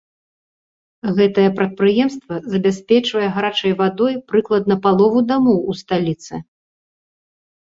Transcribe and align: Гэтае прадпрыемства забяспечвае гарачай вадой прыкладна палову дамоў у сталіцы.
Гэтае 1.17 1.45
прадпрыемства 1.59 2.35
забяспечвае 2.55 3.27
гарачай 3.35 3.73
вадой 3.83 4.13
прыкладна 4.33 4.75
палову 4.87 5.19
дамоў 5.33 5.57
у 5.75 5.77
сталіцы. 5.83 6.35